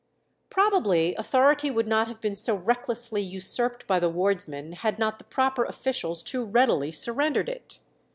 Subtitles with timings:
[0.49, 5.23] Probably authority would not have been so recklessly usurped by the wardsmen had not the
[5.25, 7.81] proper officials too readily surrendered it.